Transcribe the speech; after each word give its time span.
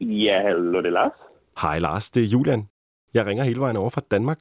Ja, 0.00 0.42
hallo, 0.42 0.78
det 0.78 0.86
er 0.86 0.90
Lars. 0.90 1.12
Hej 1.62 1.78
Lars, 1.78 2.10
det 2.10 2.22
er 2.22 2.26
Julian. 2.26 2.68
Jeg 3.14 3.26
ringer 3.26 3.44
hele 3.44 3.60
vejen 3.60 3.76
over 3.76 3.90
fra 3.90 4.02
Danmark. 4.10 4.38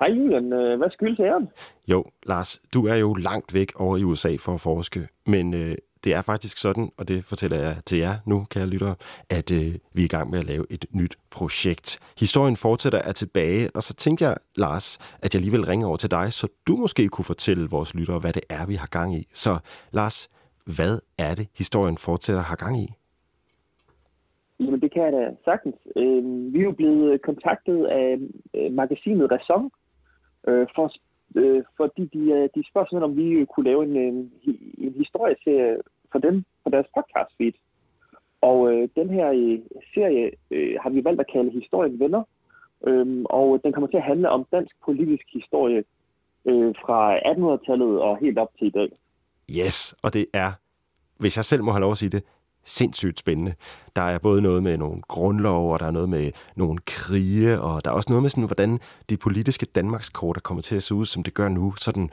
Hej 0.00 0.08
Julian, 0.08 0.52
øh, 0.52 0.78
hvad 0.78 0.90
skyldes 0.90 1.20
æren? 1.20 1.48
Jo, 1.88 2.04
Lars, 2.26 2.60
du 2.74 2.86
er 2.86 2.94
jo 2.94 3.14
langt 3.14 3.54
væk 3.54 3.72
over 3.76 3.96
i 3.96 4.02
USA 4.02 4.36
for 4.40 4.54
at 4.54 4.60
forske, 4.60 5.08
men 5.26 5.54
øh, 5.54 5.76
det 6.04 6.14
er 6.14 6.22
faktisk 6.22 6.58
sådan, 6.58 6.90
og 6.96 7.08
det 7.08 7.24
fortæller 7.24 7.56
jeg 7.56 7.76
til 7.86 7.98
jer 7.98 8.16
nu, 8.26 8.46
kære 8.50 8.66
lyttere, 8.66 8.94
at 9.28 9.50
øh, 9.50 9.74
vi 9.92 10.02
er 10.02 10.04
i 10.04 10.08
gang 10.08 10.30
med 10.30 10.38
at 10.38 10.44
lave 10.44 10.66
et 10.70 10.84
nyt 10.90 11.18
projekt. 11.30 11.98
Historien 12.18 12.56
fortsætter 12.56 12.98
er 12.98 13.12
tilbage, 13.12 13.70
og 13.74 13.82
så 13.82 13.94
tænkte 13.94 14.24
jeg, 14.24 14.36
Lars, 14.56 14.98
at 15.22 15.34
jeg 15.34 15.38
alligevel 15.38 15.64
ringer 15.64 15.86
over 15.86 15.96
til 15.96 16.10
dig, 16.10 16.32
så 16.32 16.48
du 16.68 16.76
måske 16.76 17.08
kunne 17.08 17.24
fortælle 17.24 17.68
vores 17.70 17.94
lyttere, 17.94 18.18
hvad 18.18 18.32
det 18.32 18.42
er, 18.48 18.66
vi 18.66 18.74
har 18.74 18.86
gang 18.86 19.16
i. 19.16 19.26
Så 19.32 19.58
Lars, 19.92 20.28
hvad 20.64 20.98
er 21.18 21.34
det, 21.34 21.48
historien 21.54 21.98
fortsætter 21.98 22.42
har 22.42 22.56
gang 22.56 22.82
i? 22.82 22.94
Jamen, 24.60 24.80
det 24.80 24.92
kan 24.92 25.02
jeg 25.02 25.12
da 25.12 25.34
sagtens. 25.44 25.76
Øh, 25.96 26.52
vi 26.52 26.58
er 26.58 26.64
jo 26.64 26.72
blevet 26.72 27.22
kontaktet 27.22 27.84
af 27.84 28.18
øh, 28.54 28.72
magasinet 28.72 29.30
Ræson, 29.30 29.70
øh, 30.48 30.66
for, 30.74 30.92
øh, 31.34 31.62
fordi 31.76 32.04
de, 32.14 32.18
øh, 32.18 32.48
de 32.54 32.68
spørger 32.70 32.86
sådan, 32.90 33.08
om 33.08 33.16
vi 33.16 33.28
øh, 33.30 33.46
kunne 33.46 33.68
lave 33.70 33.82
en, 33.84 33.96
øh, 33.96 34.08
en, 34.08 34.32
en 34.78 34.94
historieserie 34.96 35.76
for 36.12 36.18
dem 36.18 36.44
på 36.64 36.70
deres 36.70 36.86
podcast 36.96 37.36
feed. 37.38 37.52
Og 38.40 38.72
øh, 38.72 38.88
den 38.96 39.10
her 39.10 39.28
øh, 39.30 39.58
serie 39.94 40.30
øh, 40.50 40.76
har 40.82 40.90
vi 40.90 41.04
valgt 41.04 41.20
at 41.20 41.30
kalde 41.32 41.50
Historien 41.50 42.00
Venner, 42.00 42.22
øh, 42.86 43.24
og 43.24 43.60
den 43.64 43.72
kommer 43.72 43.88
til 43.88 43.96
at 43.96 44.02
handle 44.02 44.30
om 44.30 44.46
dansk 44.52 44.74
politisk 44.84 45.24
historie 45.32 45.84
øh, 46.44 46.74
fra 46.84 47.18
1800-tallet 47.18 48.00
og 48.00 48.18
helt 48.18 48.38
op 48.38 48.50
til 48.58 48.66
i 48.66 48.70
dag. 48.70 48.88
Yes, 49.50 49.94
og 50.02 50.12
det 50.12 50.26
er, 50.32 50.52
hvis 51.20 51.36
jeg 51.36 51.44
selv 51.44 51.62
må 51.62 51.70
have 51.72 51.80
lov 51.80 51.92
at 51.92 51.98
sige 51.98 52.10
det, 52.10 52.22
sindssygt 52.66 53.18
spændende. 53.18 53.54
Der 53.96 54.02
er 54.02 54.18
både 54.18 54.42
noget 54.42 54.62
med 54.62 54.78
nogle 54.78 55.02
grundlov, 55.08 55.72
og 55.72 55.80
der 55.80 55.86
er 55.86 55.90
noget 55.90 56.08
med 56.08 56.30
nogle 56.56 56.78
krige, 56.86 57.60
og 57.60 57.84
der 57.84 57.90
er 57.90 57.94
også 57.94 58.10
noget 58.10 58.22
med 58.22 58.30
sådan, 58.30 58.44
hvordan 58.44 58.78
de 59.10 59.16
politiske 59.16 59.66
Danmarkskort 59.66 60.36
er 60.36 60.40
kommet 60.40 60.64
til 60.64 60.76
at 60.76 60.82
se 60.82 60.94
ud, 60.94 61.06
som 61.06 61.22
det 61.22 61.34
gør 61.34 61.48
nu. 61.48 61.74
Sådan 61.76 62.10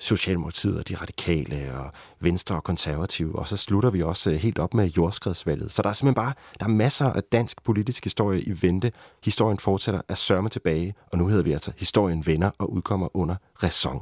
Socialdemokratiet 0.00 0.78
og 0.78 0.88
de 0.88 0.94
radikale 0.94 1.74
og 1.74 1.90
Venstre 2.20 2.56
og 2.56 2.64
Konservative, 2.64 3.38
og 3.38 3.48
så 3.48 3.56
slutter 3.56 3.90
vi 3.90 4.02
også 4.02 4.30
øh, 4.30 4.36
helt 4.36 4.58
op 4.58 4.74
med 4.74 4.86
jordskredsvalget. 4.86 5.72
Så 5.72 5.82
der 5.82 5.88
er 5.88 5.92
simpelthen 5.92 6.14
bare 6.14 6.32
der 6.60 6.64
er 6.64 6.68
masser 6.68 7.12
af 7.12 7.22
dansk 7.22 7.62
politisk 7.62 8.04
historie 8.04 8.40
i 8.40 8.52
vente. 8.62 8.92
Historien 9.24 9.58
fortsætter 9.58 10.00
at 10.08 10.18
sørme 10.18 10.48
tilbage, 10.48 10.94
og 11.12 11.18
nu 11.18 11.26
hedder 11.26 11.42
vi 11.42 11.52
altså 11.52 11.72
Historien 11.78 12.26
Venner 12.26 12.50
og 12.58 12.72
udkommer 12.72 13.16
under 13.16 13.34
Ræson. 13.62 14.00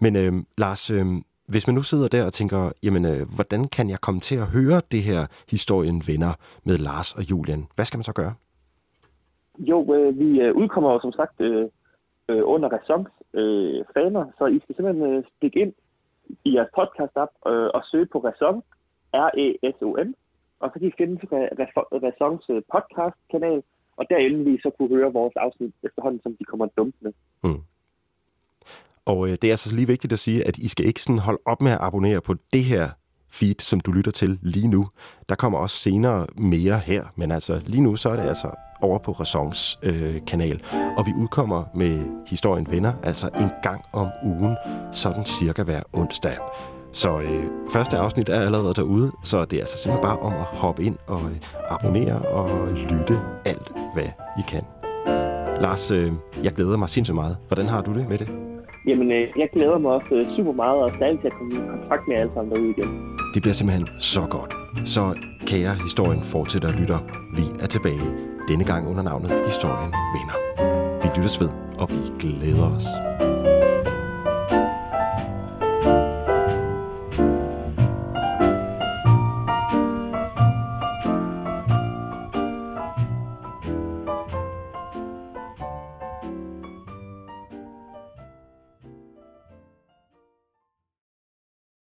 Men 0.00 0.16
øh, 0.16 0.32
Lars, 0.58 0.90
øh, 0.90 1.06
hvis 1.50 1.66
man 1.66 1.74
nu 1.74 1.82
sidder 1.82 2.08
der 2.08 2.24
og 2.26 2.32
tænker, 2.32 2.72
jamen, 2.82 3.04
øh, 3.04 3.20
hvordan 3.36 3.64
kan 3.64 3.90
jeg 3.90 4.00
komme 4.00 4.20
til 4.20 4.36
at 4.36 4.46
høre 4.46 4.80
det 4.92 5.02
her 5.02 5.26
Historien 5.50 6.02
Venner 6.06 6.32
med 6.64 6.78
Lars 6.78 7.16
og 7.18 7.30
Julian? 7.30 7.66
Hvad 7.74 7.84
skal 7.84 7.98
man 7.98 8.04
så 8.04 8.12
gøre? 8.12 8.34
Jo, 9.58 9.94
øh, 9.94 10.18
vi 10.18 10.40
øh, 10.40 10.54
udkommer 10.54 10.92
jo 10.92 11.00
som 11.00 11.12
sagt 11.12 11.40
øh, 11.40 11.68
øh, 12.28 12.42
under 12.44 12.68
Ræsons 12.68 13.08
øh, 13.34 13.84
faner, 13.94 14.24
så 14.38 14.46
I 14.46 14.60
skal 14.62 14.76
simpelthen 14.76 15.12
øh, 15.12 15.24
stikke 15.36 15.60
ind 15.60 15.72
i 16.44 16.54
jeres 16.54 16.70
podcast-app 16.78 17.32
øh, 17.50 17.70
og 17.74 17.82
søge 17.90 18.06
på 18.06 18.18
Ræson, 18.18 18.62
R-E-S-O-N, 19.14 20.14
og 20.60 20.70
så 20.72 20.78
kan 20.78 20.88
I 20.88 20.92
finde 20.98 21.20
Ræsons 22.04 22.44
øh, 22.50 22.62
podcast-kanal, 22.72 23.62
og 23.96 24.04
derinde 24.10 24.44
vil 24.44 24.54
I 24.54 24.60
så 24.62 24.70
kunne 24.70 24.88
høre 24.96 25.12
vores 25.12 25.36
afsnit 25.36 25.74
efterhånden, 25.82 26.20
som 26.22 26.36
de 26.36 26.44
kommer 26.44 26.66
dumpende. 26.66 27.12
Mm. 27.44 27.62
Og 29.10 29.28
øh, 29.28 29.36
det 29.42 29.44
er 29.44 29.52
altså 29.52 29.74
lige 29.74 29.86
vigtigt 29.86 30.12
at 30.12 30.18
sige, 30.18 30.46
at 30.46 30.58
I 30.58 30.68
skal 30.68 30.86
ikke 30.86 31.02
sådan 31.02 31.18
holde 31.18 31.40
op 31.46 31.62
med 31.62 31.72
at 31.72 31.78
abonnere 31.80 32.20
på 32.20 32.34
det 32.52 32.64
her 32.64 32.88
feed, 33.30 33.54
som 33.60 33.80
du 33.80 33.92
lytter 33.92 34.10
til 34.10 34.38
lige 34.42 34.68
nu. 34.68 34.88
Der 35.28 35.34
kommer 35.34 35.58
også 35.58 35.76
senere 35.76 36.26
mere 36.38 36.78
her, 36.78 37.04
men 37.16 37.30
altså 37.30 37.60
lige 37.66 37.82
nu 37.82 37.96
så 37.96 38.10
er 38.10 38.16
det 38.16 38.28
altså 38.28 38.50
over 38.82 38.98
på 38.98 39.12
Rassons 39.12 39.78
øh, 39.82 40.14
kanal. 40.26 40.62
Og 40.98 41.06
vi 41.06 41.12
udkommer 41.16 41.64
med 41.74 42.04
Historien 42.26 42.66
Venner, 42.70 42.92
altså 43.02 43.28
en 43.40 43.48
gang 43.62 43.84
om 43.92 44.08
ugen, 44.24 44.56
sådan 44.92 45.24
cirka 45.24 45.62
hver 45.62 45.82
onsdag. 45.92 46.36
Så 46.92 47.20
øh, 47.20 47.44
første 47.72 47.96
afsnit 47.96 48.28
er 48.28 48.40
allerede 48.40 48.74
derude, 48.74 49.12
så 49.24 49.44
det 49.44 49.56
er 49.56 49.60
altså 49.60 49.78
simpelthen 49.78 50.02
bare 50.02 50.18
om 50.18 50.32
at 50.32 50.44
hoppe 50.44 50.82
ind 50.82 50.96
og 51.06 51.22
øh, 51.22 51.36
abonnere 51.70 52.22
og 52.22 52.68
lytte 52.72 53.20
alt, 53.44 53.72
hvad 53.94 54.08
I 54.38 54.42
kan. 54.48 54.62
Lars, 55.60 55.90
øh, 55.90 56.12
jeg 56.42 56.52
glæder 56.52 56.76
mig 56.76 56.88
sindssygt 56.88 57.14
meget. 57.14 57.36
Hvordan 57.48 57.68
har 57.68 57.82
du 57.82 57.94
det 57.94 58.08
med 58.08 58.18
det? 58.18 58.49
Jamen, 58.86 59.12
øh, 59.12 59.28
jeg 59.36 59.48
glæder 59.52 59.78
mig 59.78 59.90
også 59.90 60.14
øh, 60.14 60.36
super 60.36 60.52
meget, 60.52 60.78
og 60.82 60.92
stadig 60.96 61.20
til 61.20 61.26
at 61.26 61.32
komme 61.32 61.54
i 61.54 61.58
kontakt 61.70 62.08
med 62.08 62.16
alle 62.16 62.32
sammen 62.34 62.52
derude 62.52 62.70
igen. 62.70 62.88
Det 63.34 63.42
bliver 63.42 63.54
simpelthen 63.54 63.88
så 64.00 64.26
godt. 64.30 64.54
Så 64.88 65.14
kære 65.46 65.74
historien 65.74 66.22
fortsætter 66.22 66.68
og 66.68 66.74
lytter. 66.74 66.98
Vi 67.36 67.42
er 67.60 67.66
tilbage, 67.66 68.06
denne 68.48 68.64
gang 68.64 68.88
under 68.88 69.02
navnet 69.02 69.30
Historien 69.46 69.92
Vinder. 70.14 70.38
Vi 71.02 71.08
lyttes 71.16 71.40
ved, 71.40 71.50
og 71.78 71.90
vi 71.90 72.00
glæder 72.18 72.76
os. 72.76 72.86